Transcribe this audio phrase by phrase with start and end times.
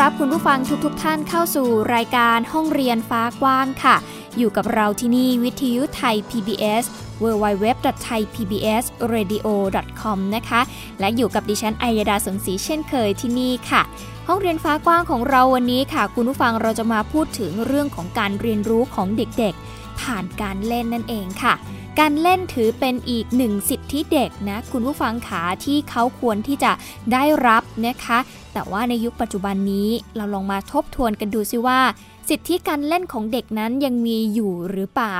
[0.00, 3.96] รับคุณผู้ฟังทุกๆทท่านเข้าสู่รายการห้องเรียนฟ้ากว้างค่ะ
[4.38, 6.84] อยู่กับเราที่นี่วิทยุไทย PBS
[7.22, 10.60] www.thaipbsradio.com นะคะ
[11.00, 13.82] และอยู่กับดิฉันไอยดาสนศรีเช่นเคยที่นี่ค่ะ
[14.28, 21.54] ห้องเรียนฟ้ากว้างของเราวันนี้ค่ะ คุณผู้ฟังเราจะมาพูดถึงเรื่องของการเรียนรู้ของเด็กๆ ผ่านการเล่นนั่นเองค่ะ
[22.02, 26.72] การเล่นถือเป็นอีกหนึ่งสิทธิเด็กนะคุณผู้ฟังขาที่เขาควรที่จะ
[27.12, 28.18] ได้รับนะคะ
[28.52, 31.80] แต่ว่าในยุคปัจจุบันนี้เราลองมาทบทวนกันดูซิว่า
[32.28, 35.18] สิทธิการเล่นของเด็กนั้นยังมีอยู่หรือเปล่า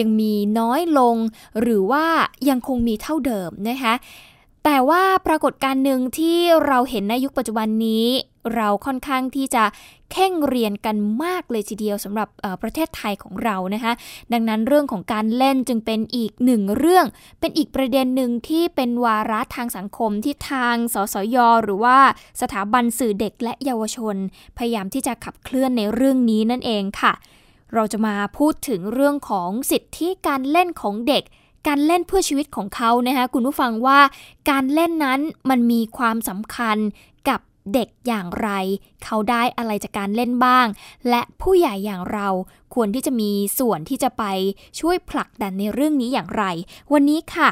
[0.00, 1.16] ยังมีน้อยลง
[1.60, 2.04] หรือว่า
[2.48, 3.94] ยังคงมีเท่าเดิมนะคะ
[4.64, 8.06] แต่ว่าปรากฏการหนึ่งที่เราเห็นในยุคปัจจุบันนี้
[8.54, 9.64] เราค่อนข้างที่จะ
[10.12, 12.28] เข่งเรียนกันมากเลยทีเดียวสำหรับ
[12.62, 13.92] ประเทศไทยของเรานะคะ
[14.32, 17.06] ดังนั้นเรื่องของการเล่นจึงเป็นอีกหนึ่งเรื่อง
[17.40, 21.98] เป็นอีกประเด็นหนึ่งที่เป็นวาระทางสังคมที่ทางสสย หรือว่า
[22.40, 24.16] สถาบันสื่อเด็กและเยาวชน
[24.56, 27.12] พยายามที่จะขับเคลื่อนในเรื่องนี้นั่นเองค่ะ
[27.74, 31.24] เราจะมาพูดถึงเรื่องของสิทธิการเล่นของเด็ก
[31.68, 34.00] การเล่นเพื่อชีวิตของเขานะคะคุณผู้ฟังว่า
[34.50, 36.76] การเล่นนั้นมันมีความสำคัญ
[37.74, 38.48] เด็กอย่างไร
[39.04, 40.66] เขาได้อะไรจากการเล่นบ้าง
[41.08, 42.28] และผู้ใหญ่อย่างเรา
[42.74, 44.24] ควรที่จะมีส่วนที่จะไป
[44.80, 46.44] ช่วยผลักดันในเรื่องนี้อย่างไร
[46.92, 47.50] วันนี้ค่ะ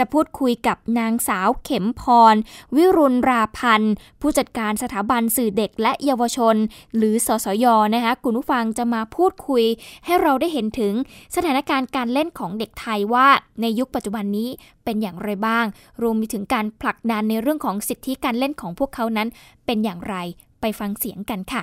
[0.00, 2.34] จะพูดคุยกับนางสาวเข็มพร
[2.76, 6.56] วิรุณราพันธ์ ผู้จัดการสถาบันสื่อเด็กและเยาวชน
[6.96, 9.64] หรือสสยนะคะคุณผู้ฟังจะมาพูดคุย
[10.04, 10.94] ให้เราได้เห็นถึง
[11.36, 13.28] สถานการณ์การเล่นของเด็กไทยว่า
[13.60, 14.48] ในยุคปัจจุบันนี้
[14.84, 15.64] เป็นอย่างไรบ้าง
[16.02, 19.28] รวมไปถึงการผลักดันในเรื่องของสิทธิการเล่นของพวกเขานั้น
[19.66, 20.16] เป็นอย่างไร
[20.60, 21.62] ไปฟังเสียงกันค่ะ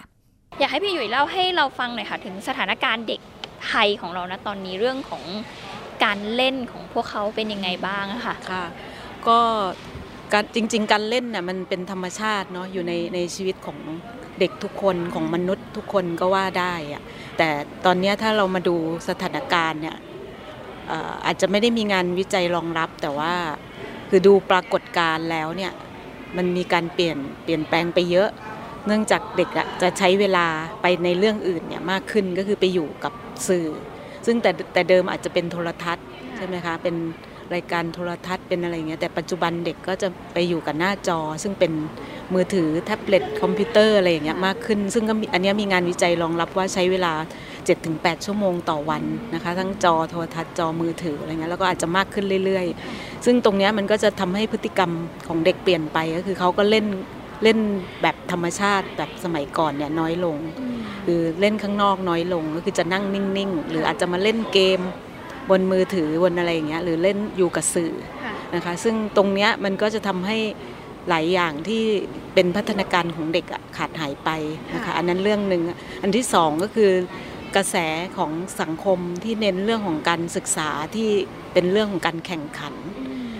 [0.59, 3.22] อยากให้พี่หยุยเล่าให้เราฟังหน่อยค่ะ ถึงสถานการณ์เด็ก
[3.68, 5.24] ไทยของเรานะตอนนี้เรื่องของ
[6.03, 8.66] การเล่นของพวกเขาเป็นยังไงบ้างค่ะค่ะ
[9.28, 9.40] ก็
[10.34, 13.78] การจริง ๆ การเล่นน่ะมันเป็นธรรมชาติเนาะอยู่ในในชีวิตของ
[14.40, 17.03] เด็กทุกคนของมนุษย์ทุกคนก็ว่าได้อะ
[17.38, 17.50] แต่
[17.86, 18.75] ตอนนี้ถ้าเรามาดู
[19.09, 19.97] สถานการณ์เนี่ย
[21.25, 23.34] อาจจะไม่ได้มีงานวิจัยรองรับแต่ว่า
[24.09, 25.72] คือดูปรากฏการณ์แล้วเนี่ย
[26.38, 28.30] มันมีการเปลี่ยนเปลี่ยนแปลงไปเยอะ
[28.86, 30.47] เนื่องจากเด็กอะจะใช้เวลา
[30.81, 33.13] ไปในเรื่องอื่นเนี่ยมากขึ้นก็คือไปอยู่กับ
[33.47, 33.68] สื่อ
[34.28, 36.06] ซึ่งแต่แต่เดิมอาจจะเป็นโทรทัศน์
[36.38, 36.96] ใช่ไหมคะเป็น
[37.56, 41.72] รายการโทรทัศน์เป็นอะไรเงี้ยแต่ปัจจุบันเด็กก็จะไปอยู่กับหน้าจอ ซึ่งเป็น
[42.34, 47.14] มือถือแท็บเล็ตคอมพิวเตอร์อะไรอย่างเงี้ยมากขึ้น ซึ่งก็อันนี้มีงานวิจัยรองรับว่าใช้เวลา
[47.70, 54.92] 7-8 ชั่วโมงต่อวันนะคะทั้งจอโทรทัศน์จอมือถืออะไรเงี้ยแล้วก็อาจจะมากขึ้นเรื่อย ๆ ซึ่งตรงนี้มันก็จะทำให้พฤติกรรม
[55.28, 56.86] ของเด็กเปลี่ยนไปก็คือเขาก็เล่น
[57.44, 57.59] เล่น
[58.02, 60.38] แบบธรรมชาติแบบสมัยก่อนเนี่ยน้อยลง
[61.06, 64.80] คือเล่นข้างนอกน้อยลงก็คือจะนั่งนิ่งๆ หรืออาจจะมาเล่นเกม
[65.50, 67.94] บนมือถือบนอะไรอย่างเงี้ยหรือเล่นอยู่กับสื่อ
[68.56, 70.38] นะคะซึ่งตรงเนี้ยมันก็จะทำให้
[71.09, 71.81] หลายอย่างที่
[72.34, 73.46] เป็นพัฒนาการของเด็ก
[73.78, 74.30] ขาดหายไป
[74.74, 75.62] นะคะอันนั้นเรื่องหนึ่ง
[76.02, 76.92] อันที่สองก็คือ
[77.56, 77.75] กระแส
[78.18, 78.31] ของ
[78.62, 81.09] สังคมที่เน้นเรื่องของการศึกษาที่
[81.54, 82.74] เป็นเรื่องของการแข่งขัน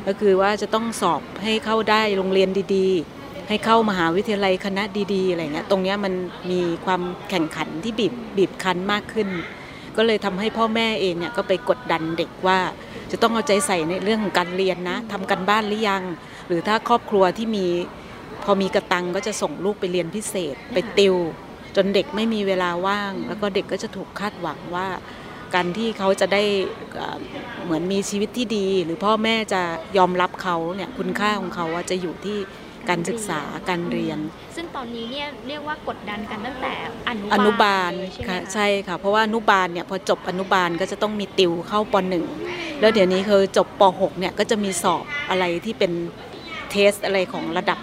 [0.08, 2.90] ก็คือว่าจะต้องสอบให้เข้าได้โรงเรียนดี
[3.47, 6.13] ให้เข้ามหาวิทยาลัยคณะดีๆอะไรเงี้ยตรงนี้มัน
[6.52, 9.30] มีความแข่งขันที่บีบบีบคั้นมากขึ้น
[9.97, 12.59] ก็เลยทำให้พ่อแม่เองเนี่ยก็ไปกดดันเด็กว่า
[13.12, 16.03] จะต้องเอาใจใส่ในเรื่องของการเรียนนะทำกันบ้านหรือยัง
[16.47, 17.66] หรือถ้าครอบครัวที่มี
[18.44, 21.16] พอมีกระตังก็จะส่งลูกไปเรียนพิเศษ ไปติว
[21.75, 24.88] จนเด็กไม่มีเวลาว่าง แล้วก็เด็กก็จะถูกคาดหวังว่า
[25.56, 26.44] การที่เขาจะได้
[27.64, 29.62] เหมือนมีชีวิตที่ดี หรือพ่อแม่จะ
[29.97, 32.38] ยอมรับเขาเนี่ยคุณค่าของเขาว่าจะอยู่ที่
[32.90, 34.20] การศึกษาการเรียน
[34.56, 36.74] ซึ่งตอนนี้เนี่ยเรียกว่ากดดันกันตั้งแต่
[37.09, 37.91] อนุบาลอนุบาล
[38.28, 42.26] ค่ะใช่ค่ะเพราะว่าอนุบาลเนี่ยพอจบอนุบาลก็จะต้องมีติวเข้าปหนึ่ง
[42.79, 45.91] แล้วเดี๋ยวนี้คือจบป .6 เนี่ยก็จะมีสอบอะไรที่เป็น
[46.72, 47.79] เทสอะไรของระดับ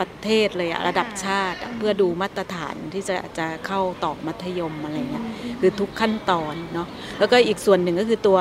[0.00, 5.24] ประเทศเลยอะระดับชาติ เพื่อดูมาตรฐานที่จะจะเข้าต่อมัธยมอะไรเงี้ย
[5.60, 6.88] คือทุกขั้นตอนเนาะ
[7.18, 8.38] แล้วก็อีกส่วนหนึ่งก็คือตัว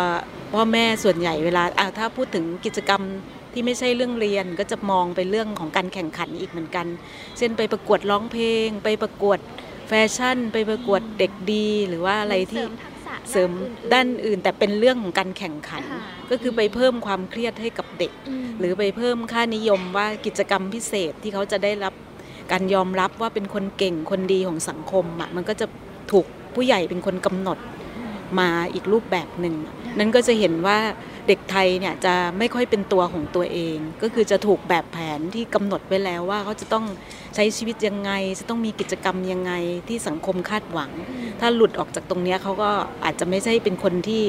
[0.54, 1.64] พ่อแม่ส่วนใหญ่เวลา
[1.98, 3.02] ถ้าพูดถึงกิจกรรม
[3.54, 6.88] ที่ไม่ใช่เรื่องเรียนก็จะมองไปเรื่องของการแข่งขันอีกเหมือนกัน
[7.38, 9.40] เช่นไปประกวดร้องเพลง ไปประกวด
[9.88, 12.64] แฟชั่น ไปประกวดเด็กดี หรือว่าอะไรที่
[13.32, 13.52] เสริม
[13.94, 15.84] ด้านอื่นแต่เป็นเรื่องของการแข่งขัน
[16.30, 18.12] ก็คือไปเพิ่มความเครียดให้กับเด็ก
[18.60, 21.94] หรือไปเพิ่มค่านิยมว่ากิจกรรมพิเศษที่เขาจะได้รับ
[22.52, 25.66] การยอมรับว่าเป็นคนเก่งคนดีของสังคมอะมันก็จะ
[26.12, 26.26] ถูก
[26.56, 27.58] ผู้ใหญ่เป็นคนกำหนด
[28.40, 29.56] มาอีกรูปแบบหนึ่ง
[30.00, 30.78] นั่นก็จะเห็นว่า
[31.28, 36.86] เด็กไทยเนี่ยจะไม่ค่อยเป็นตัวของตัวเอง ก็คือจะถูกแบบแผนที่กำหนดไว้แล้วว่าเขาจะต้อง
[37.36, 39.52] ใช้ชีวิตยังไง จะต้องมีกิจกรรมยังไง
[39.88, 40.92] ที่สังคมคาดหวัง
[41.40, 42.70] ถ้าหลุดออกจากตรงนี้เขาก็
[43.04, 44.24] อาจจะไม่ใช่เป็นคนที่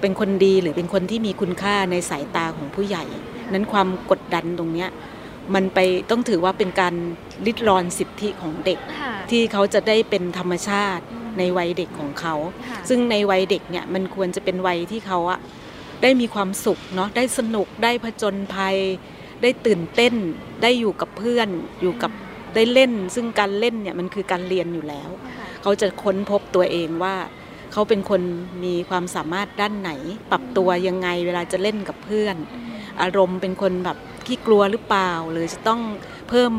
[0.00, 3.04] เป็นคนดีหรือเป็นคนที่มีคุณค่าในสายตาของผู้ใหญ่
[3.52, 4.86] นั้นความกดดันตรงนี้
[5.54, 5.78] มันไป
[6.10, 6.94] ต้องถือว่าเป็นการ
[7.46, 8.78] ลิดรอนสิทธิของเด็ก
[9.30, 11.04] ที่เขาจะได้เป็นธรรมชาติ
[11.38, 12.34] ในวัยเด็กของเขา
[12.88, 15.38] ซึ่งในวัยเด็กเนี่ยมันควรจะเป็นวัยที่เขาอะ
[16.02, 18.76] ได้มีความสุขเนาะได้สนุกได้ผจญภัย
[19.42, 20.14] ได้ตื่นเต้น
[20.62, 21.48] ได้อยู่กับเพื่อน
[21.80, 22.12] อยู่กับ
[22.54, 25.10] ได้เล่น ซึ่งการเล่นเนี่ยมันคือการเรียนอยู่แล้ว
[25.62, 27.16] เขาจะค้นพบตัวเองว่า
[27.72, 28.22] เขาเป็นคน
[28.64, 29.90] มีความสามารถด้านไหน
[30.30, 32.36] ปรับตัวยังไงเวลาจะเล่นกับเพื่อน
[33.02, 35.80] อารมณ์เป็นคนแบบขี้กลัวหรือเปล่า หรือจะต้อง
[36.28, 36.52] เพิ่ม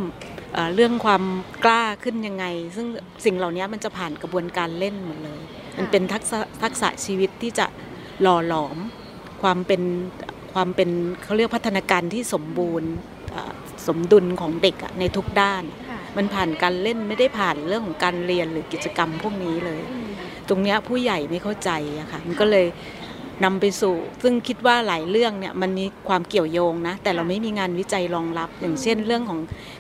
[0.75, 1.23] เรื่องความ
[1.65, 2.45] กล้าขึ้นยังไง
[2.75, 2.87] ซึ่ง
[3.25, 5.41] สิ่งเหล่านี้มันจะผ่านกระบวนการเล่นหมดเลย
[5.77, 7.65] มันเป็นทักษะทักษะชีวิตที่จะ
[8.21, 8.77] หล่อหลอม
[9.45, 9.81] ความเป็น
[10.53, 10.89] ความเป็น
[11.23, 12.91] เขาเรียกพัฒนาการที่สมบูรณ์
[13.87, 15.63] สมดุลของเด็กในทุกด้าน
[16.17, 19.81] มันผ่านการเล่นไม่ได้ผ่านเรื่องของการเรียนหรือกิจกรรมพวกนี้เลย
[20.49, 21.69] ตรงนี้ผู้ใหญ่ไม่เข้าใจ
[21.99, 22.65] อะค่ะมันก็เลย
[23.43, 29.39] นำไปสู่ ซึ่งคิดว่าหลายเรื่องเนี่ยมันมีความเกี่ยวโยงนะ แต่เราไม่มีงานวิจัยรองรับ อย่างเช่นเรื่องของ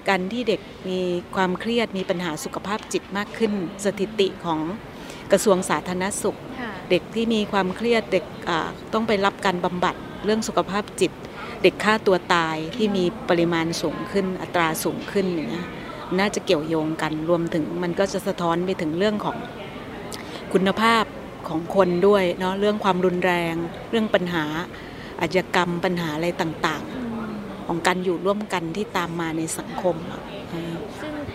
[0.09, 0.99] การที่เด็กมี
[1.35, 3.53] ความเครียดมีปัญหาสุขภาพจิตมากขึ้น
[3.85, 4.59] สถิติของ
[5.31, 6.37] กระทรวงสาธารณสุข
[6.89, 8.25] เด็กที่มีความเครียดเด็ก
[8.93, 9.95] ต้องไปรับการบำบัด
[10.25, 11.11] เรื่องสุขภาพจิต
[11.63, 15.67] เด็กฆ่าตัวตายที่มีปริมาณสูงขึ้นอัตราสูงขึ้นอย่างเงี้ย
[16.19, 19.37] น่าจะเกี่ยวโยงกันรวมถึงมันก็จะสะท้อนไปถึงเรื่องของ
[20.53, 21.03] คุณภาพ
[21.47, 23.55] ของคนด้วยเนาะเรื่องความรุนแรง
[23.89, 24.45] เรื่องปัญหา
[25.21, 30.34] อาชญากรรมปัญหาอะไรต่างๆ ของการอยู่ร่วมกันที่ตามมาในสังคมซึ่ง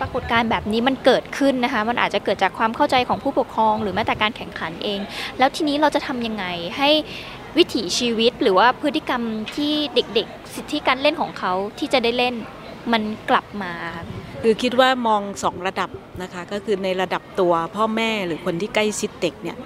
[0.01, 4.99] ปรากฏการณ์แบบนี้มันเกิดขึ้นนะคะ มันอาจจะเกิดจากความเข้าใจของผู้ปกครอง หรือแม้แต่การแข่งขันเอง
[5.39, 6.45] แล้วทีนี้เราจะทำยังไง
[6.77, 6.89] ให้
[7.57, 9.21] วิถีชีวิตหรือว่าพฤติกรรม
[9.55, 12.33] ที่เด็กๆ สิทธิการเล่นของเขาที่จะได้เล่น
[12.91, 13.73] มันกลับมา
[14.43, 15.89] คือคิดว่ามองสองระดับ
[16.21, 19.57] นะคะ ก็คือในระดับตัวพ่อแม่หรือคนที่ใกล้ชิดเด็กเนี่ย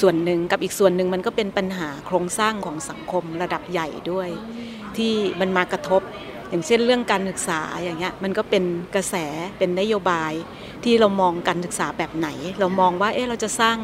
[0.00, 4.28] ส่วนหนึ่งกับอีกส่วนหนึ่งมันก็เป็นปัญหาโครงสร้างของสังคมระดับใหญ่ด้วย
[4.96, 6.02] ที่มันมากระทบ
[6.54, 8.64] อย่างเช่นเรื่องการศึกษาอย่างเงี้ยมันก็เป็น
[8.94, 9.14] กระแส
[9.58, 10.32] เป็นนโยบาย
[10.84, 12.28] ที่เรามองการศึกษาแบบไหน
[12.60, 13.76] เรามองว่าเอ๊ะเราจะสร้าง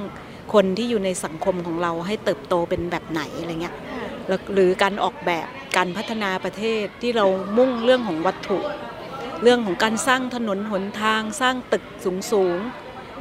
[0.55, 3.75] คนที่อยู่ในสังคมของเราให้เติบโตเป็นแบบไหนอะไรเงี้ย
[4.55, 5.47] หรือการออกแบบ
[5.77, 7.27] การพัฒนาประเทศที่เรา
[7.59, 8.59] มุ่งเรื่องของวัตถุ
[9.43, 12.59] เรื่องของการสร้างถนนหนทาง สร้างตึกสูงสูง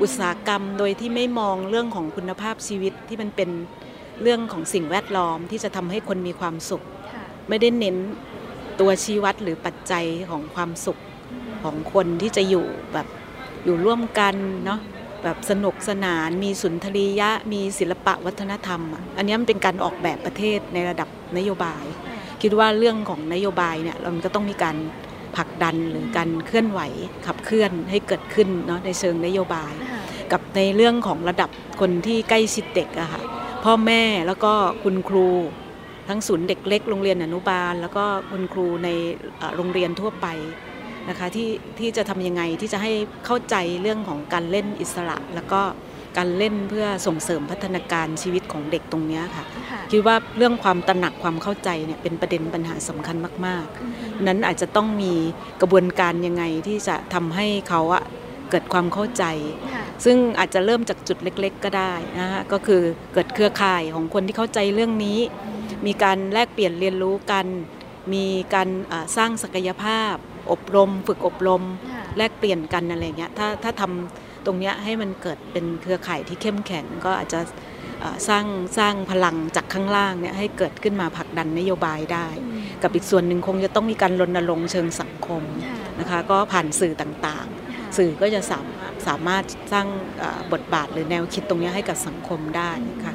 [0.02, 3.50] อุตสาหกรรมโดยที่ไม่มองเรื่องของคุณภาพชีวิตที่มันเป็น
[4.22, 6.84] เรื่องของสิ่งแวดล้อมที่จะทำให้คนมีความสุข
[7.50, 7.98] ไม่ได้เน้น
[8.80, 11.00] ตัวชี้วัดหรือปัจจัยของความสุข
[11.64, 13.08] ของคนที่จะอยู่แบบ
[13.66, 14.36] อยู่ร่วมกัน
[14.66, 14.80] เนาะ
[15.24, 18.82] แบบสนุกสนานมีสุนทรียะ มีศิลปะวัฒนธรรม
[19.18, 21.84] อันนี้มันเป็นการออกแบบประเทศในระดับนโยบาย
[22.42, 24.76] คิดว่าเรื่องของนโยบายเนี่ยเราก็ต้องมีการ
[25.38, 26.82] ผลักดันหรือการเคลื่อนไหว
[27.26, 29.74] ขับเคลื่อนให้เกิดขึ้นเนาะในเชิงนโยบาย
[30.32, 31.50] กับในเรื่องของระดับ
[31.80, 33.22] คนที่ใกล้ชิดเด็กอะค่ะ
[33.64, 34.54] พ่อแม่แล้วก็
[34.84, 35.28] คุณครู
[36.10, 38.90] ทั้งศูนย์เด็กเล็กโรงเรียนอนุบาล แล้วก็คุณครูใน
[39.56, 40.28] โรงเรียนทั่วไป
[41.10, 42.92] นะคะที่ที่จะทำยังไงที่จะให้
[43.26, 45.62] เข้าใจเรื่องของการเล่นอิสระ แล้วก็
[46.18, 49.46] การเล่นเพื่อส่งเสริมพัฒนาการชีวิตของเด็กตรงนี้ค่ะ
[49.92, 55.14] คิดว่าเรื่องความตระหนักความเข้าใจเนี่ยเป็นประเด็นปัญหาสำคัญมากๆ นั้นอาจจะต้องมี
[55.62, 58.04] กระบวนการยังไงที่จะทำให้เขาอะ
[58.50, 59.24] เกิดความเข้าใจ
[60.06, 62.82] ซึ่งอาจจะเริ่มจากจุดเล็ก ๆ ก็ได้นะฮะก็คือ
[63.14, 65.20] เกิดเครือข่ายของคนที่เข้าใจเรื่องนี้
[65.86, 67.46] มีการแลกเปลี่ยนเรียนรู้กัน
[68.14, 68.70] มีการ
[69.18, 70.16] สร้างศักยภาพ
[70.52, 71.64] อบรม ฝึกอบรม
[72.18, 77.40] แลกเปลี่ยนกันอะไรเงี้ยถ้าถ้าทำตรงนี้ให้มันเกิดเป็นเครือข่ายที่เข้มแข็งก็อาจจะ
[78.30, 78.46] สร้าง
[78.78, 82.28] สร้างพลังจากข้างล่างเนี่ยให้เกิดขึ้นมาผลักดันนโยบายได้
[82.84, 85.44] กับอีกส่วนหนึ่งคงจะต้องมีการรณรงค์เชิงสังคม
[86.00, 88.66] นะคะก็ผ่านสื่อต่างๆ สื่อก็จะสาม
[89.08, 89.44] สามารถ
[89.74, 89.88] สร้าง
[90.54, 92.72] บทบาทหรือแนวคิดตรงนี้ให้กับสังคมได้
[93.06, 93.14] ค่ะ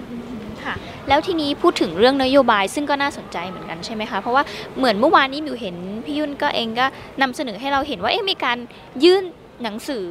[0.64, 0.74] ค่ะ
[1.08, 4.42] แล้วทีนี้พูดถึงเรื่องนโยบายซึ่งก็น่าสนใจเหมือนกันใช่ไหมคะ เพราะว่า
[4.78, 6.86] เหมือนเมื่อวานนี้มิวเห็นพี่ยุ่นก็เองก็
[7.22, 8.58] นำเสนอให้เราเห็นว่าเอ๊ะมีการ
[9.04, 9.24] ยื่น
[9.62, 10.08] หนังสือ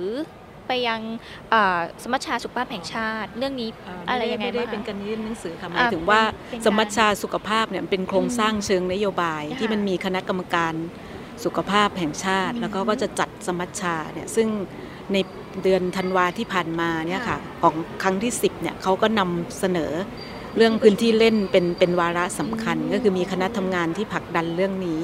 [0.68, 1.02] ไปยัง
[2.04, 3.70] สมัชชาสุขภาพแห่งชาติ เรื่องนี้
[4.10, 6.22] อะไรยังไงไม่ได้เป็นการยื่นหนังสือค่ะหมายถึงว่า
[6.66, 10.74] สมัชชาสุขภาพเนี่ยเป็นโครงสร้างเชิงนโยบายที่มันมีคณะกรรมการ
[11.46, 14.48] สุขภาพแห่งชาติ แล้วก็ก็จะจัดสมัชชาเนี่ยซึ่ง
[15.14, 15.18] ใน
[15.64, 19.92] เดือนธันวาที่ผ่านมาเนี่ยค่ะของครั้งที่ 10เนี่ยเขาก็นำเสนอ
[20.58, 25.02] เรื่องพื้นที่เล่นเป็นเป็นวาระสำคัญ ก็คือมีคณะทำงานที่ผลักดันเรื่องนี้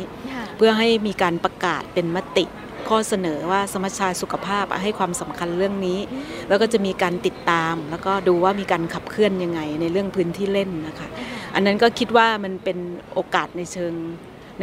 [0.58, 2.46] เพื่อให้มีการประกาศเป็นมติ
[2.90, 6.00] ข้อเสนอว่าสมัชชาสุขภาพให้ความสำคัญเรื่องนี้
[6.48, 11.08] แล้วก็จะมีการติดตาม แล้วก็ดูว่ามีการขับเคลื่อนยังไงในเรื่องพื้นที่เล่นนะคะ
[11.56, 12.78] อันนั้นก็คิดว่ามันเป็น
[13.14, 13.94] โอกาสในเชิง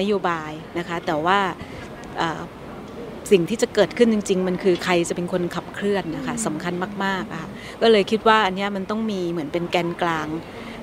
[0.01, 1.39] นโยบายนะคะ แต่ว่า
[3.33, 6.75] สิ่งที่จะเกิดขึ้นจริง ๆ มันคือใครจะเป็นคนขับเคลื่อนนะคะสำคัญ
[7.05, 7.49] มากๆค่ะ
[7.83, 10.27] ก็เลยคิดว่าอันนี้มันต้องมีเหมือนเป็นแกนกลาง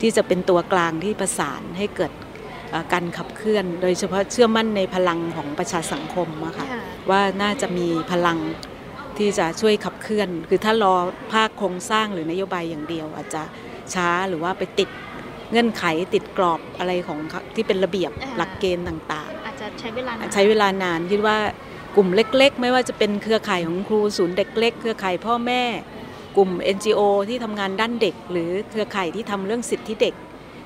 [0.04, 2.12] ที่จะเป็นตัวกลางที่ประสานให้เกิด
[2.94, 6.68] การขับเคลื่อน โดยเฉพาะเชื่อมั่นในพลังของประชาสังคมอะค่ะ
[7.10, 8.38] ว่าน่าจะมีพลัง
[9.18, 10.96] ที่จะช่วยขับเคลื่อน คือถ้ารอ
[11.34, 13.44] ภาคโครงสร้างหรือนโยบายอย่างเดียว อาจจะ
[13.94, 14.90] ช้าหรือว่าไปติด
[15.52, 15.84] เงื่อนไข
[16.14, 17.20] ติดกรอบอะไรของ
[17.56, 21.38] ที่เป็นระเบียบหลักเกณฑ์ต่างๆ อาจจะใช้เวลาใช้เวลานานคิดว่า
[21.96, 25.64] กลุ่มเล็ก ๆ ไม่ว่าจะเป็นเครือข่ายของครูศูนย์เด็กเล็ก เครือข่ายพ่อแม่
[26.38, 30.16] กลุ่ม NGO ที่ทำงานด้านเด็ก หรือเครือข่ายที่ทำเรื่องสิทธิเด็ก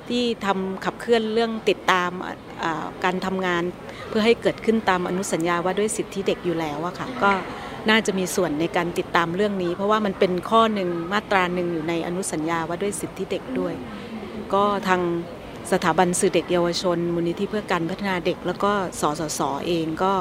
[0.08, 2.10] ที่ทำขับเคลื่อนเรื่องติดตาม
[3.04, 3.62] การทำงาน
[4.08, 7.30] เพื่อให้เกิดขึ้นตามอนุสัญญาว่าด้วยสิทธิเด็กอยู่แล้วอะค่ะก็
[7.88, 13.74] น่าจะมีส่วนในการติดตามเรื่องนี้ เพราะว่ามันเป็นข้อหนึ่งมาตราหนึ่งอยู่ในอนุสัญญาว่าด้วยสิทธิเด็กด้วย
[14.54, 15.02] ก็ทาง
[15.72, 20.12] สถาบันสื่อเด็กเยาวชน มูลนิธิเพื่อการพัฒนาเด็ก แล้วก็สสสเองก็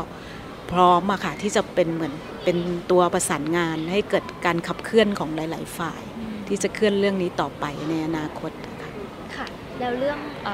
[0.72, 2.58] พร้อมอะค่ะที่จะเป็นเหมือนเป็น
[2.92, 6.02] ตัวประสานงานให้เกิดการขับเคลื่อนของหลาย ๆ ฝ่าย
[6.48, 8.92] ที่จะเคลื่อนเรื่องนี้ต่อไปในอนาคตค่ะ
[9.36, 9.48] ค่ะ
[9.80, 10.50] แล้วเรื่องเอ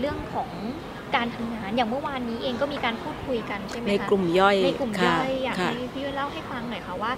[0.00, 0.50] เรื่องของ
[1.16, 7.12] การทำงานอย่างเมื่อวานนี้เองก็มีการพูดคุยกันใช่ไหมคะในกลุ่มย่อยในกลุ่มย่อยอยากให้พี่เล่าให้ฟังหน่อยค่ะว่า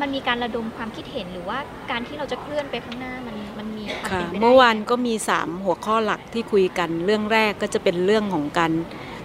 [0.00, 1.58] มันมีการระดมความคิดเห็นหรือว่า
[1.90, 8.72] การที่เราจะเคลื่อนไปข้างหน้ามันมันมีค่ะเมื่อวานก็มี 3 หัวข้อหลักที่คุยกันเรื่องแรกก็จะเป็นเรื่องของการ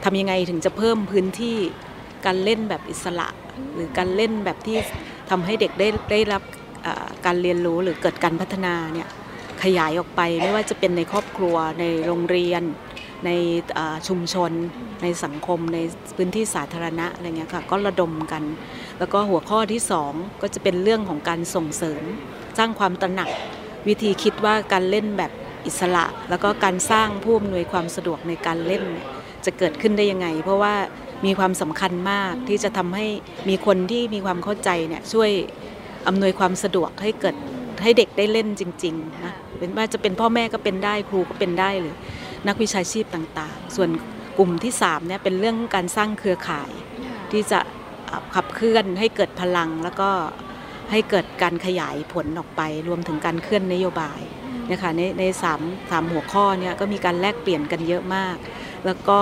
[0.03, 1.57] ทำยังไงถึงจะเพิ่มพื้นที่
[2.25, 3.27] การเล่นแบบอิสระ
[3.73, 4.77] หรือการเล่นแบบที่
[5.29, 6.43] ทำให้เด็กได้ได้รับ
[7.25, 9.09] การเรียนรู้หรือเกิดการพัฒนาเนี่ย
[9.63, 12.63] ขยายออกไปไม่ว่าจะเป็นในครอบครัวในโรงเรียน
[13.25, 13.29] ใน
[14.07, 14.51] ชุมชน
[15.03, 15.77] ในสังคมใน
[16.15, 18.43] พื้นที่สาธารณะอะไรเงี้ยค่ะก็ระดมกัน
[18.99, 22.03] แล้วก็หัวข้อที่ 2 ก็จะเป็นเรื่องของการส่งเสริม
[22.57, 23.29] สร้างความตระหนัก
[23.87, 25.31] วิธีคิดว่าการเล่นแบบ
[25.67, 28.83] อิสระ แล้วก็การสร้างผู้อำนวยความสะดวกในการเล่น
[29.45, 30.73] จะเกิดขึ้นได้ยังไง เพราะว่า
[31.25, 33.07] มีความสำคัญมากที่จะทำให้
[33.49, 35.31] มีคนที่มีความเข้าใจเนี่ยช่วย
[36.07, 37.35] อำนวยความสะดวกให้เกิด
[37.83, 41.95] ให้เด็กได้เล่นจริงๆนะเป็นว่าจะเป็นพ่อแม่ก็เป็นได้ครูก็เป็นได้หรือ
[42.47, 43.89] นักวิชาชีพต่างๆ ส่วน
[44.37, 46.71] กลุ่มที่3เนี่ยเป็นเรื่องการสร้างเครือข่าย
[47.31, 47.59] ที่จะ
[48.35, 50.09] ขับเคลื่อนให้เกิดพลังแล้วก็
[50.91, 54.21] ให้เกิดการขยายผลออกไป รวมถึงการเคลื่อนนโยบาย
[54.71, 58.37] นะคะในในสามสามหัวข้อเนี่ยก็มีการแลกเปลี่ยนกันเยอะมาก
[58.85, 59.19] แล้วก็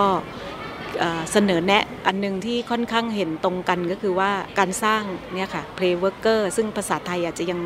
[1.32, 5.02] เสนอแนะอันนึงที่ค่อนข้างเห็นตรงกันก็คือว่าการสร้าง
[5.36, 7.60] เนี่ยค่ะ play worker ซึ่งภาษาไทยอาจจะยัง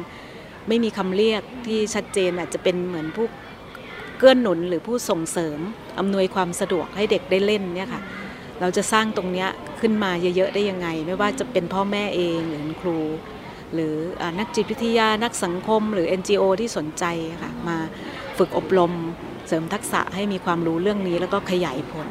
[0.68, 3.26] ไม่มีคำเรียกที่ชัดเจนอาจจะเป็นเหมือนผู้
[4.18, 5.60] เกื้อนหนุนหรือผู้ส่งเสริม
[6.00, 8.02] อำนวยความสะดวกให้เด็กได้เล่นเนี่ยค่ะ
[8.62, 9.46] เราจะสร้างตรงนี้
[9.82, 13.00] ขึ้นมาเยอะๆได้ยังไง ไม่ว่าจะเป็นพ่อแม่เองหรือครู
[13.74, 13.96] หรือ
[14.40, 17.04] นักจิตวิทยานักสังคม หรือ NGO ที่สนใจ
[17.44, 17.78] ค่ะมา
[18.38, 18.92] ฝึกอบรม
[19.48, 22.08] เสริมทักษะให้มีความรู้เรื่องนี้แล้วก็ขยายผล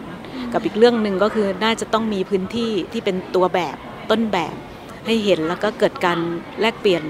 [0.56, 3.76] กับอีกเรื่องหนึ่งก็คือน่าจะต้องมีพื้นที่ที่เป็นตัวแบบ
[4.10, 4.54] ต้นแบบ
[5.06, 6.18] ให้เห็นแล้วก็เกิดการ
[6.60, 7.02] แลกเปลี่ยน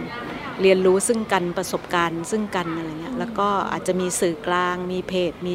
[0.62, 5.54] เรียนรู้ซึ่งกันประสบการณ์ซึ่งกันอะไรเงี้ยแล้วก็อาจจะมีสื่อกลาง มีเพจ มี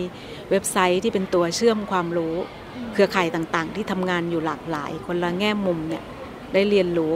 [0.50, 2.36] เว็บไซต์ที่เป็นตัวเชื่อมความรู้
[2.94, 6.04] เครือข่ายต่างๆ ที่ทำงานอยู่หลากหลาย คนละแง่มุมเนี่ย
[6.54, 7.14] ได้เรียนรู้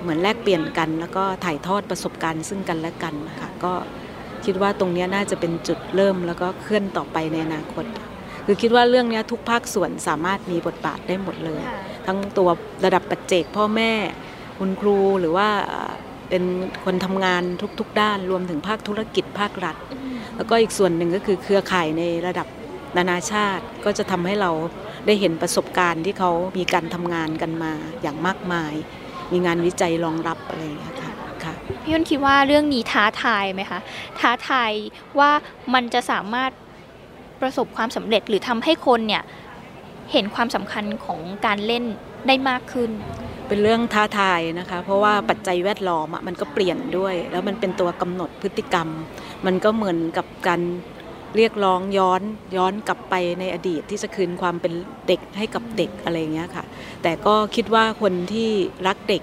[0.00, 3.72] เหมือนแลกเปลี่ยนกัน แล้วก็ถ่ายทอดประสบการณ์ซึ่งกันและกันนะคะก็
[4.44, 7.84] คิดว่าตรงนี้น่าจะเป็นจุดเริ่มแล้วก็เคลื่อนต่อไปในอนาคต
[8.50, 11.62] คือคิดว่าเรื่องนี้ทุกภาคส่วนสามารถมีบทบาทได้หมดเลย
[12.06, 12.48] ทั้งตัว
[12.84, 13.92] ระดับปัจเจกพ่อแม่
[14.58, 15.48] คุณครูหรือว่า
[16.28, 16.42] เป็น
[16.84, 17.42] คนทำงาน
[17.78, 19.76] ทุก ๆ ด้านรวมถึงภาคธุรกิจภาครัฐ
[20.36, 22.46] แล้วก็อีกส่วนหนึ่งก็คือเครือข่ายในระดับ
[22.96, 24.50] นานาชาติก็จะทำให้เรา
[25.06, 28.74] ได้เห็นประสบการณ์ที่เขามีการทำงานกันมาอย่างมากมาย
[29.32, 31.12] มีงานวิจัยรองรับอะไรอย่างเงี้ยค่ะ
[31.44, 33.80] ค่ะพี่ยุนคิดว่าเรื่องนี้ท้าทายไหมคะ
[34.20, 34.70] ท้าทาย
[35.18, 35.30] ว่า
[35.74, 36.52] มันจะสามารถ
[37.40, 39.22] ประสบความสำเร็จหรือทำให้คนเนี่ย
[40.12, 41.84] เห็นความสำคัญของการเล่น
[42.26, 42.90] ได้มากขึ้น
[43.48, 48.88] เป็นเรื่องท้าทายนะคะ เพราะว่าปัจจัยแวดล้อมมันก็เปลี่ยนด้วย แล้วมันเป็นตัวกำหนดพฤติกรรม
[49.46, 50.60] มันก็เหมือนกับการ
[51.36, 52.22] เรียกร้องย้อน
[52.56, 54.72] ย้อนกลับไปในอดีตที่จะคืนความเป็น
[55.08, 56.64] เด็กให้กับเด็กอะไรเงี้ยค่ะ
[57.02, 58.50] แต่ก็คิดว่าคนที่
[58.86, 59.22] รักเด็ก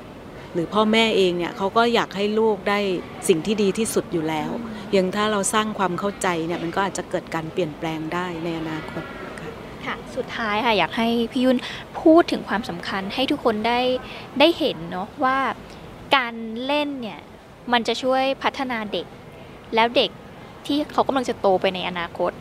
[0.55, 2.79] หรือพ่อแม่เองเนี่ยเขาก็อยากให้ลูกได้
[3.27, 4.51] สิ่งที่ดีที่สุดอยู่แล้ว
[4.89, 9.03] เพียงถ้าเราสร้างความเข้าใจเนี่ยมันก็อาจจะเกิดการเปลี่ยนแปลงได้ในอนาคต
[9.85, 11.57] ค่ะสุดท้ายค่ะอยากให้พี่ยุน
[12.01, 13.79] พูดถึงความสำคัญให้ทุกคนได้
[14.39, 15.37] ได้เห็นเนาะว่า
[16.15, 16.33] การ
[16.65, 17.19] เล่นเนี่ย
[17.73, 19.05] มันจะช่วยพัฒนาเด็ก
[19.75, 20.11] แล้วเด็ก
[20.65, 22.31] ที่เขากำลังจะโตไปในอนาคต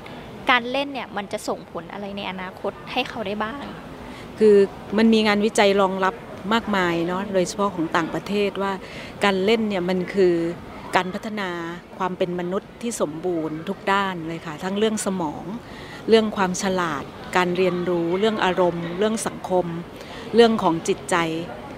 [0.50, 3.62] การเล่นเนี่ยมันจะส่งผลอะไรในอนาคตให้เขาได้บ้าง
[4.38, 4.56] คือ
[4.98, 6.14] มันมีงานวิจัยรองรับ
[6.52, 8.72] มากมายเนาะโดยเฉพาะของต่างประเทศว่า
[9.24, 10.34] การเล่นเนี่ยมันคือ
[10.96, 11.50] การพัฒนา
[11.98, 15.44] ความเป็นมนุษย์ที่สมบูรณ์ทุกด้านเลยค่ะ ทั้งเรื่องสมอง
[16.08, 17.04] เรื่องความฉลาด
[17.36, 19.66] การเรียนรู้ เรื่องอารมณ์ เรื่องสังคม
[20.34, 21.16] เรื่องของจิตใจ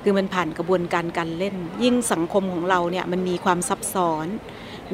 [0.03, 4.27] คือมันผ่านกระบวนการการเล่น ยิ่งสังคมของเราเนี่ยมันมีความซับซ้อน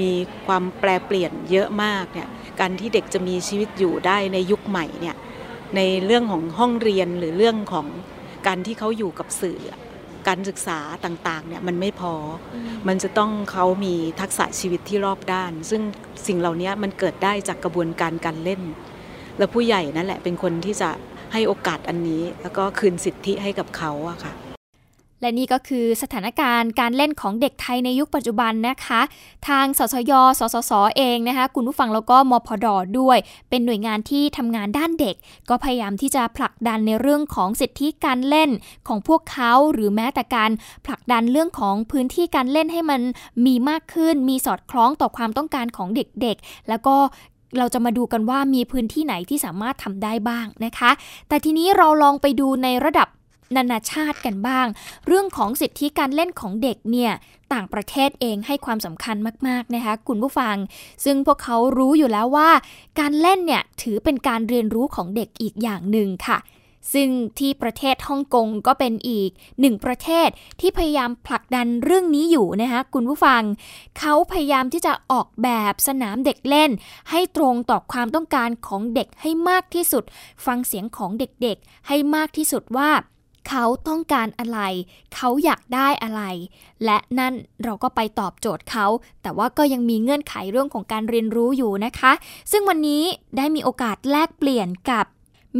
[0.00, 0.10] มี
[0.46, 2.28] ความแปรเปลี่ยนเยอะมากเนี่ย
[2.60, 5.16] การที่เด็กจะมีชีวิตอยู่ได้ในยุคใหม่เนี่ย
[5.76, 7.86] ในเรื่องของห้องเรียนหรือเรื่องของ
[8.46, 9.60] การที่เขาอยู่กับสื่อ
[10.28, 12.14] การศึกษาต่างๆเนี่ยมันไม่พอ
[12.88, 15.82] มันจะต้องเขามีทักษะชีวิตที่รอบด้าน ซึ่ง
[16.26, 18.62] สิ่งเหล่านี้มันเกิดได้จากกระบวนการการเล่น
[19.38, 20.90] แล้วผู้ใหญ่นั่นแหละเป็นคนที่จะ
[21.32, 24.32] ให้โอกาสอันนี้ แล้วก็คืนสิทธิให้กับเขาอะค่ะ
[25.22, 29.00] และนี่ก็คือสถานการณ์การเล่นของเด็กไทยในยุคปัจจุบันนะคะ
[29.48, 32.66] ทางสสย สสส เองนะคะ คุณผู้ฟังแล้วก็มพด
[32.98, 35.14] ด้วย เป็นหน่วยงานที่ทำงานด้านเด็ก
[35.48, 38.50] ก็พยายามที่จะผลักดันในเรื่องของสิทธิการเล่น
[38.88, 40.50] ของพวกเขาหรือแม้แต่การ
[40.86, 43.00] ผลักดันเรื่องของพื้นที่การเล่นให้มัน
[43.46, 46.96] มีมากขึ้น มีสอดคล้องต่อความต้องการของเด็กๆ แล้วก็
[47.58, 50.90] เราจะมาดูกันว่ามีพื้นที่ไหนที่สามารถทำได้บ้างนะคะ
[51.28, 53.08] แต่ทีนี้เราลองไปดูในระดับ
[53.56, 54.66] นานาชาติกันบ้าง
[55.06, 57.12] เรื่องของสิทธิการเล่นของเด็กเนี่ย
[57.52, 59.16] ต่างประเทศเองให้ความสำคัญ
[59.46, 60.56] มากๆนะคะคุณผู้ฟัง
[61.04, 62.50] ซึ่งพวกเขารู้อยู่แล้วว่า
[63.00, 66.38] การเล่นเนี่ยถือเป็นการเรียนรู้ของเด็กอีกอย่างหนึ่งค่ะ
[66.94, 69.30] ซึ่งที่ประเทศฮ่องกงก็เป็นอีก
[69.60, 70.28] หนึ่งประเทศ
[70.60, 73.42] ที่พยายามผลักดันเรื่องนี้อยู่นะคะคุณผู้ฟัง
[73.98, 76.70] เขาพยายามที่จะออกแบบสนามเด็กเล่น
[77.10, 80.04] ให้ตรงต่อความต้องการของเด็กให้มากที่สุด
[80.46, 82.90] ฟังเสียงของเด็กๆ ให้มากที่สุดว่า
[83.48, 84.60] เขาต้องการอะไร
[85.14, 86.22] เขาอยากได้อะไร
[86.84, 87.34] และนั่น
[87.64, 88.86] เราก็ไปตอบโจทย์เขา
[89.22, 92.12] แต่ว่าก็ยังมีเงื่อนไขเรื่องของการเรียนรู้อยู่นะคะ
[92.50, 93.02] ซึ่งวันนี้
[93.36, 95.06] ได้มีโอกาสแลกเปลี่ยนกับ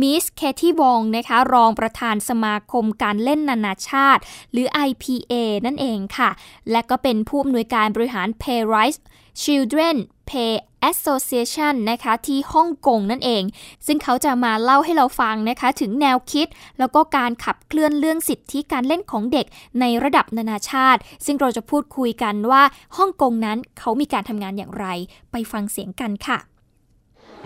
[0.00, 4.22] มิส เคที่วองนะคะ รองประธานสมาคมการเล่นนานาชาติ
[4.52, 5.32] หรือ IPA
[5.66, 6.30] นั่นเองค่ะ
[6.70, 9.00] และก็เป็นผู้อำนวยการบริหาร Pay Rights
[9.42, 9.96] Children
[10.30, 10.52] Pay
[10.90, 13.42] Association นะคะที่ฮ่องกงนั่นเอง
[13.86, 16.46] ซึ่งเขาจะมาเล่าให้เราฟังนะคะ ถึงแนวคิด
[16.78, 19.46] แล้วก็การขับเคลื่อนเรื่องสิทธิการเล่นของเด็ก
[19.80, 22.62] ในระดับนานาชาติ ซึ่งเราจะพูดคุยกันว่า
[22.96, 24.86] ฮ่องกงนั้นเขามีการทำงานอย่างไร
[25.32, 26.38] ไปฟังเสียงกันค่ะ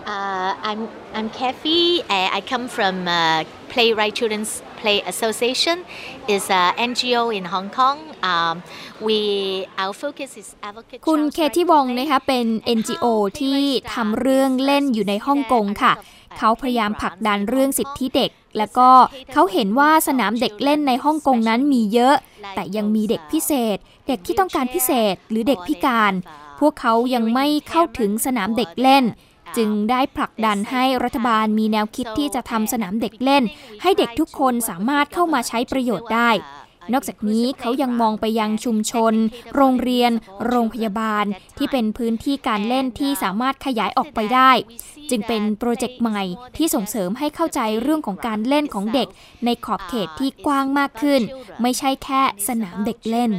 [0.07, 2.05] Uh, I'm I'm Kathy.
[2.09, 5.85] I come from uh, Playwright Children's Play Association.
[6.29, 7.99] is an NGO in Hong Kong.
[8.23, 8.63] Um,
[9.01, 11.01] we our focus is advocate.
[11.09, 12.47] คุณเคที่วองนะคะเป็น
[12.79, 13.07] NGO
[13.41, 13.61] ที่
[13.95, 15.93] ทำเรื่องเล่นอยู่ในฮ่องกงค่ะ
[16.39, 18.89] เขาพยายามผลักดันเรื่องสิทธิเด็ก แล้วก็
[19.33, 22.17] เขาเห็นว่าสนามเด็กเล่นในฮ่องกงนั้นมีเยอะ
[22.55, 23.77] แต่ยังมีเด็กพิเศษ
[24.09, 26.13] เด็กที่ต้องการพิเศษหรือเด็กพิการ
[26.61, 29.05] พวกเขายังไม่เข้าถึงสนามเด็กเล่น
[29.57, 33.45] จึงได้ผลักดันให้รัฐบาลมีแนวคิดที่จะทำสนามเด็กเล่น
[33.83, 36.31] ให้เด็กทุกคนสามารถเข้ามาใช้ประโยชน์ได้
[36.93, 39.15] นอกจากนี้เขายังมองไปยังชุมชน
[39.55, 40.13] โรงเรียน
[40.47, 41.25] โรงพยาบาล
[41.59, 44.51] ที่เป็นพื้นที่การเล่นที่สามารถขยายออกไปได้
[45.11, 46.23] จึงเป็นโปรเจกต์ใหม่
[46.57, 49.09] ที่ส่งเสริมให้เข้าใจเรื่องของการเล่นของเด็ก
[49.45, 51.21] ในขอบเขตที่กว้างมากขึ้น
[51.63, 53.31] ไม่ใช่แค่สนามเด็กเล่น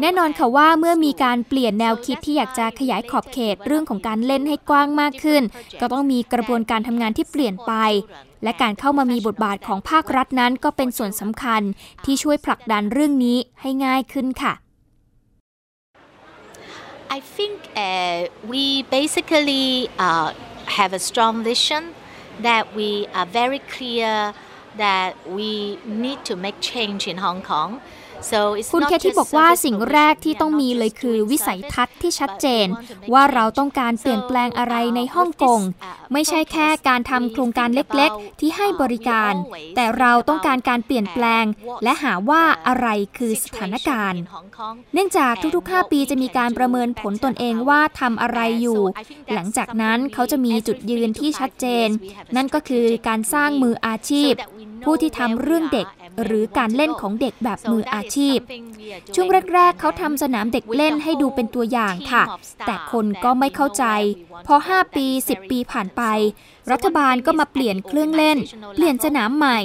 [0.00, 5.42] แน่นอนค่ะว่าเมื่อมีการเปลี่ยนแนวคิดที่อยากจะขยายขอบเขตเรื่องของการเล่นให้กว้างมากขึ้น
[5.80, 7.72] ก็ต้องมีกระบวนการทำงานที่เปลี่ยนไป
[8.42, 11.62] และการเข้ามามีบทบาทของภาครัฐนั้นก็เป็นส่วนสำคัญ
[12.04, 14.54] ที่ช่วยผลักดันเรื่องนี้ให้ง่ายขึ้นค่ะ
[17.16, 18.18] I think uh,
[18.52, 18.64] we
[18.98, 19.66] basically
[20.06, 20.28] uh,
[20.78, 21.82] have a strong vision
[22.46, 24.12] that we are very clear
[24.84, 27.70] that we need to make change in Hong Kong
[28.72, 32.66] คุณเคที่บอกว่าสิ่งแรกที่ต้องมีเลยคือวิสัยทัศน์ที่ชัดเจน
[33.12, 35.60] ว่าเราต้องการเปลี่ยนแปลงอะไรในฮ่องกง
[36.12, 39.32] ไม่ใช่แค่การทำโครงการเล็กๆ ที่ให้บริการ
[39.76, 41.44] แต่เราต้องการการเปลี่ยนแปลง
[41.84, 44.20] และหาว่าอะไรคือสถานการณ์
[44.94, 48.80] เนื่องจากทุกๆ 5 ปีจะมีการประเมินผลตนเองว่าทำอะไรอยู่
[49.34, 51.88] หลังจากนั้นเขาจะมีจุดยืนที่ชัดเจน
[52.36, 54.32] นั่นก็คือการสร้างมืออาชีพ
[54.84, 55.86] ผู้ที่ทำเรื่องเด็ก
[56.24, 58.38] หรือการเล่นของเด็กแบบมืออาชีพ
[59.14, 62.22] ช่วงแรก ๆ เขาทำสนามเด็กเล่นให้ดูเป็นตัวอย่างค่ะ
[62.66, 63.84] แต่คนก็ไม่เข้าใจ
[64.46, 66.02] พอ 5 ปี 10 ปีผ่านไป
[66.72, 68.38] รัฐบาลก็มาเปลี่ยนเครื่องเล่น
[68.74, 69.58] เปลี่ยนสนามใหม่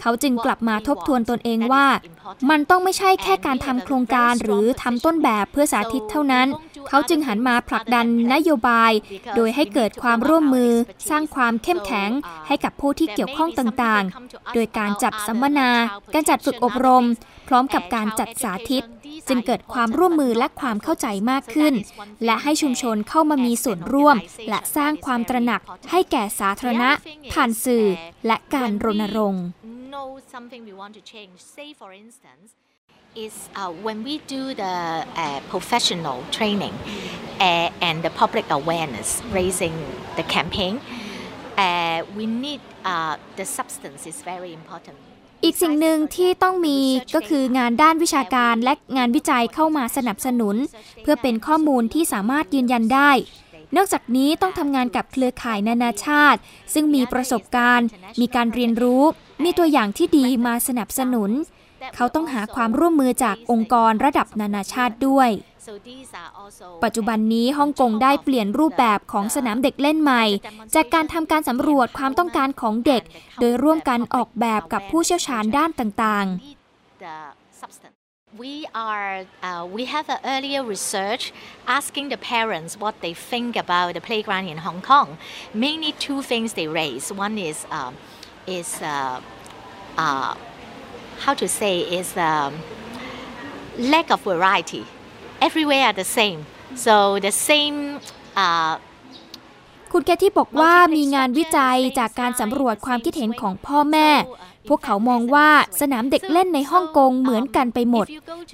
[0.00, 1.86] เขาจึงกลับมาทบทวนตนเองว่า
[2.50, 6.46] มันต้องไม่ใช่แค่การทำโครงการหรือทำต้นแบบเพื่อสาธิตเท่านั้น
[6.88, 8.92] เขาจึงหันมาผลักดันนโยบาย
[9.36, 10.72] โดยให้เกิดความร่วมมือ
[11.08, 12.10] สร้างความเข้มแข็ง
[12.46, 15.70] ให้กับผู้ที่เกี่ยวข้องต่างๆ โดยการจัดสัมมนา
[16.14, 17.06] การจัดฝึกอบรม
[17.48, 18.84] พร้อมกับการจัดสาธิต
[19.28, 21.74] จึงเกิดความร่วมมือและความเข้าใจมากขึ้น
[22.24, 24.16] และให้ชุมชนเข้ามามีส่วนร่วม
[24.48, 26.90] และสร้างความตระหนักให้แก่สาธารณะ
[27.32, 27.86] ผ่านสื่อ
[28.26, 29.44] และการรณรงค์
[33.16, 34.76] is uh, when we do the
[35.16, 36.74] uh, professional training
[37.40, 39.74] uh, and the public awareness raising
[40.18, 40.80] the campaign
[41.56, 44.96] uh, we need uh, the substance is very important
[45.44, 46.78] อีกสิ่งหนึ่งที่ต้องมี
[47.14, 50.56] ก็คืองานด้านวิชาการและงานวิจัยเข้ามาสนับสนุน
[51.02, 53.10] เพื่อเป็นข้อมูลที่สามารถยืนยันได้
[53.76, 56.40] นอกจากนี้ต้องทำงานกับเครือข่ายนานาชาติ
[56.74, 57.88] ซึ่งมีประสบการณ์
[58.20, 59.02] มีการเรียนรู้
[59.44, 61.30] มีตัวอย่างที่ดีมาสนับสนุน
[61.96, 65.30] เขาต้องหาความร่วมมือจากองค์กรระดับนานาชาติด้วย
[66.84, 70.24] ปัจจุบันนี้ฮ่องกงได้เปลี่ยนรูปแบบของสนามเด็กเล่นใหม่
[70.74, 73.02] จากการทำการสำรวจความต้องการของเด็ก
[73.40, 76.36] โดยร่วมกันออกแบบกับผู้เชี่ยวชาญด้านต่างๆ
[78.44, 81.32] We are uh, we have an earlier research
[81.66, 85.08] asking the parents what they think about the playground in Hong Kong.
[85.54, 87.06] Mainly two things they raise.
[87.26, 87.92] One is um,
[88.46, 89.20] is uh,
[89.96, 90.34] uh,
[91.24, 92.52] how to say is um,
[93.78, 94.84] lack of variety.
[95.40, 96.46] Everywhere are the same.
[96.74, 98.00] So the same.
[98.36, 98.74] Uh,
[99.92, 104.10] คุณแกที่บอกว่ามีงานวิจัยจากการสำรวจความคิดเห็นของพ่อแม่
[104.68, 105.48] พวกเขามองว่า
[105.80, 108.06] สนามเด็กเล่นในฮ่องกงเหมือนกันไปหมด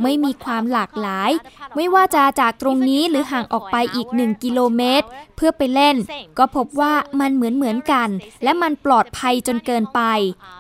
[0.03, 1.31] ไม่มีความหลากหลาย
[1.77, 5.97] ไม่ว่าจะจากตรงนี้หรือห่างออกไปอีกหนึ่งกิโลเมตร เพื่อไปเล่น
[6.39, 8.09] ก็พบว่ามันเหมือนเหมือนกัน
[8.43, 10.01] และมันปลอดภัยจนเกินไป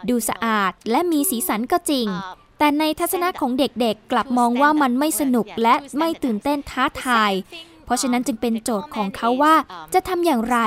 [0.09, 2.09] ดูสะอาดและมีสีสันก็จริง
[2.59, 7.33] แต่ในทัศนะของเด็กๆ กลับมองว่ามันไม่สนุกและไม่ตื่นเต้นท้าทาย
[7.93, 9.55] ราะฉะนั้นจึงเป็นโจทย์ของเขาว่า
[9.95, 10.59] จะทำอย่างไร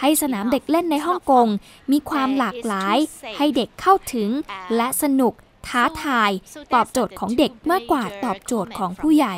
[0.00, 1.46] ให้สนามเด็กเล่นในฮ่องกง
[1.92, 2.96] มีความหลากหลาย
[3.36, 4.30] ให้เด็กเข้าถึง
[4.76, 5.32] และสนุก
[5.68, 6.30] ท้าทาย
[6.74, 9.34] ตอบโจทย์ของเด็กมากกว่าตอบโจทย์ของผู้ใหญ่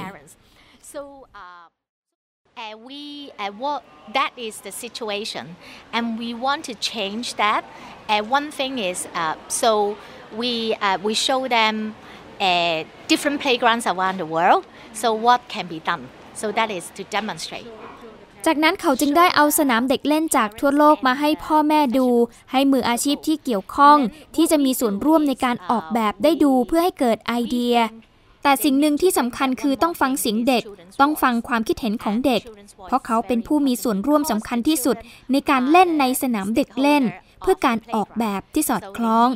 [2.66, 3.82] And we, uh, what,
[4.18, 5.56] that is the situation,
[5.92, 7.62] and we want to change that.
[8.08, 9.70] And one thing is, uh, so
[10.40, 11.74] we uh, we show them
[12.40, 14.62] uh, different playgrounds around the world.
[14.92, 16.04] So what can be done?
[16.40, 17.68] So that is to demonstrate.
[18.46, 22.08] จากนั้นเขาจึงได้เอาสนามเด็กเล่นจากทั่วโลกมาให้พ่อแม่ดู
[22.52, 23.98] ให้มืออาชีพที่เกี่ยวข้อง
[24.36, 27.76] ที่จะมีส่วนร่วมในการออกแบบได้ดูเพื่อให้เกิดไอเดีย
[28.42, 30.62] แต่สิ่งหนึ่งที่สำคัญคือต้องฟังเสียงเด็ก
[31.00, 32.42] ต้องฟังความคิดเห็นของเด็ก
[32.86, 34.96] เพราะเขาเป็นผู้มีส่วนร่วมสำคัญที่สุด
[35.32, 37.02] ในการเล่นในสนามเด็กเล่น
[37.40, 39.28] เพื่อการออกแบบที่สอดคล้อง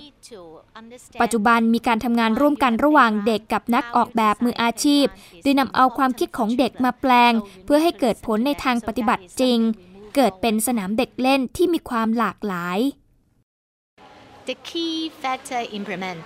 [1.23, 5.07] ปัจจุบันมีการทำงานร่วมกันระหว่างเด็กกับนักออกแบบมืออาชีพ
[5.43, 7.33] โดยนำเอาความคิดของเด็กมาแปลง
[7.65, 9.59] เพื่อให้เกิดผลในทางปฏิบัติจริง
[10.17, 12.81] เกิดเป็นสนามเด็กเล่นที่มีความหลากหลาย
[14.51, 16.19] The key factor implement,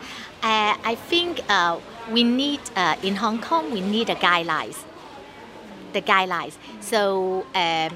[0.51, 1.73] uh, I think uh,
[2.15, 4.79] we need uh, in Hong Kong we need the guidelines.
[5.97, 6.55] The guidelines.
[6.93, 7.01] So.
[7.63, 7.93] Um,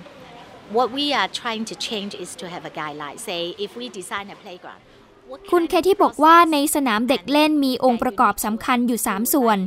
[0.71, 3.19] what we are trying to change is to have a guideline.
[3.19, 4.81] Say, if we design a playground,
[5.51, 9.59] คุณเคที่บอกว่าในสนามเด็กเล่นมีองค์ประกอบสำคัญอยู่ 3 ส่วน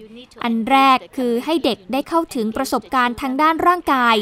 [0.43, 4.15] อันแรกคือให้เด็กได้เข้าถึงประสบการณ์ทางด้านร่างกาย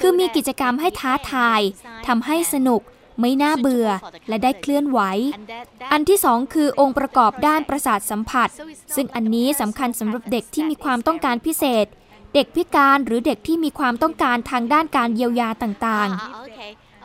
[0.00, 1.60] คือมีกิจกรรมให้ท้าทาย
[2.06, 2.80] ทำให้สนุก
[3.20, 3.88] ไม่น่าเบื่อ
[4.28, 5.00] และได้เคลื่อนไหว
[5.92, 8.48] อันที่สองคือองค์ประกอบด้านประสาทสัมผัส
[8.94, 11.86] ซึ่งอันนี้สำคัญสำหรับเด็กที่มีความต้องการพิเศษ
[12.34, 16.49] เด็กพิการหรือเด็กที่มีความต้องการทางด้านการเยียวยาต่างๆ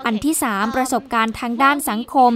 [0.06, 2.32] อันที่ 3 ประสบการณ์ทางด้านสังคม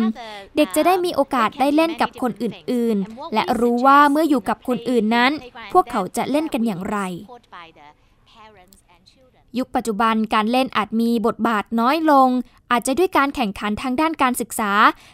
[0.56, 5.32] เด็กจะได้มีโอกาสได้เล่นกับคนอื่นๆ และรู้ว่าเมื่ออยู่กับคนอื่นนั้น
[5.74, 6.98] พวกเขาจะเล่นกันอย่างไร
[9.58, 12.30] ยุคปัจจุบันการเล่นอาจมีบทบาทน้อยลง
[12.72, 14.72] อาจจะด้วยการแข่งขันทางด้านการศึกษา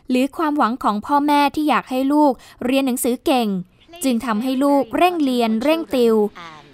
[0.09, 2.31] หรือความหวังของพ่อแม่ที่อยากให้ลูก
[2.65, 3.47] เรียนหนังสือเก่ง
[4.03, 6.15] จึงทำให้ลูกเร่งเรียนเร่งติว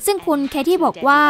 [0.05, 1.21] ซึ่งคุณแคที่บอกว่า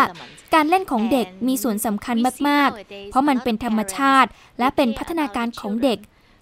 [0.54, 2.16] การเล่นของเด็กมีส่วนสำคัญ
[2.48, 6.00] มาก ๆ เพราะมันเป็นธรรมชาติ และเป็นพัฒนาการของเด็ก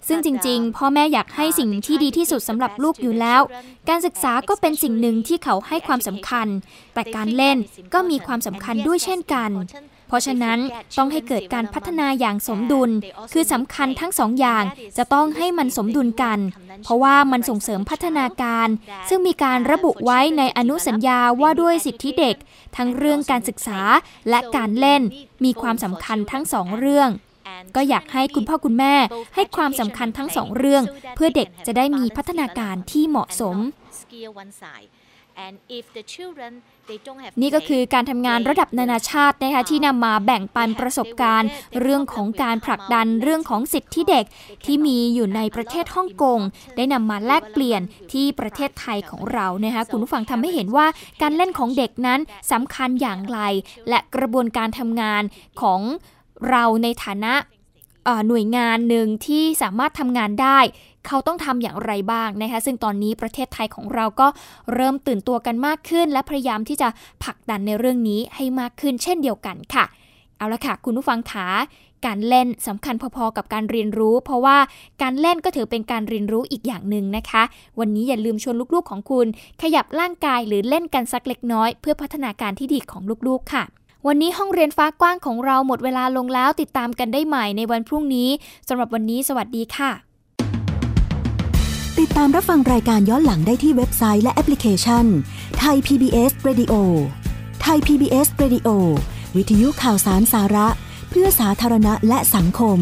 [0.08, 3.42] ซึ่งจริง ๆ พ่อแม่อยากให้สิ่งที่ดีที่สุดสำหรับลูกอยู่แล้ว
[3.88, 6.46] การศึกษาก็เป็นสิ่งหนึ่งที่เขาให้ความสำคัญ
[6.94, 7.56] แต่การเล่น
[7.94, 9.50] ก็มีความสำคัญด้วยเช่นกัน
[10.10, 10.58] เพราะฉะนั้น
[10.98, 12.90] ต้องให้เกิดการพัฒนาอย่างสมดุล
[13.32, 14.64] คือสำคัญทั้งสองอย่าง
[14.98, 16.38] จะต้องให้มันสมดุลกัน
[16.84, 18.68] เพราะว่ามันส่งเสริมพัฒนาการ
[19.08, 22.36] ซึ่งมีการระบุไว้ในอนุสัญญาว่าด้วยสิทธิเด็ก
[22.76, 23.80] ทั้งเรื่องการศึกษา
[24.30, 25.02] และการเล่น
[25.44, 27.10] มีความสำคัญทั้งสองเรื่อง
[27.76, 28.94] ก็อยากให้คุณพ่อคุณแม่
[29.34, 30.82] ให้ความสำคัญทั้งสองเรื่อง
[31.14, 33.56] เพื่อเด็กจะได้มีพัฒนาการที่เหมาะสม
[35.44, 36.50] and if the children
[36.88, 41.48] they don't have นี่ก็คือการทำงานระดับนานาชาตินะคะที่นำมาแบ่งปันประสบการณ์
[41.80, 44.24] เรื่องของการผลักดันเรื่องของสิทธิเด็ก
[44.64, 46.40] ที่มีอยู่ในประเทศฮ่องกง
[46.76, 50.86] ได้นำมาแลกเปลี่ยนที่ประเทศไทยของเรานะคะคุณผู้ฟังทำให้เห็นว่า
[51.22, 52.20] การเล่นของเด็กนั้น
[52.52, 53.40] สำคัญอย่างไร
[53.88, 55.22] และกระบวนการทำงาน
[55.62, 55.80] ของ
[56.50, 57.34] เราในฐานะ
[58.28, 60.58] หน่วยงานหนึ่งที่สามารถทำงานได้
[61.06, 64.28] เขาต้องทำอย่างไรบ้างนะคะซึ่งตอนนี้ประเทศไทยของเราก็
[64.74, 66.88] เริ่มตื่นตัวกันมากขึ้น และพยายามที่จะ
[67.24, 69.84] ผลักดันในเรื่องนี้ให้มากขึ้นเช่นเดียวกันค่ะ
[70.36, 71.46] เอาละค่ะ คุณผู้ฟังขา
[72.06, 74.58] การเล่นสำคัญพอๆกับการเรียนรู้ เพราะว่า
[75.02, 77.42] การเล่นก็ถือเป็นการเรียนรู้อีกอย่างหนึ่งนะคะ
[77.80, 79.26] วันนี้อย่าลืมชวนลูกๆของคุณ
[79.62, 83.64] ขยับร่างกายหรือเล่นกันสักเล็กน้อย เพื่อพัฒนาการที่ดีของลูกๆค่ะ
[84.06, 88.28] วันนี้ห้องเรียนฟ้ากว้างของเราหมดเวลาลงแล้วติดตามกันได้ใหม่ในวันพรุ่งนี้
[88.68, 89.90] สำหรับวันนี้สวัสดีค่ะ
[91.98, 95.04] ติดตามรับฟังรายการย้อนหลังได้ที่เว็บไซต์และแอปพลิเคชัน
[95.58, 96.74] ไทย PBS Radio
[97.62, 98.68] ไทย PBS Radio
[99.36, 100.68] วิทยุข่าวสารสาระ
[101.10, 102.78] เพื่อสาธารณะและสังคม